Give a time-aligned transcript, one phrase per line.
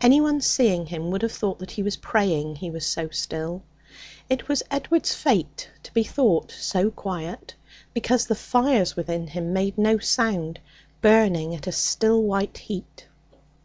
[0.00, 3.62] Anyone seeing him would have thought that he was praying; he was so still.
[4.28, 7.54] It was Edward's fate to be thought 'so quiet,'
[7.94, 10.58] because the fires within him made no sound,
[11.00, 13.06] burning at a still white heat.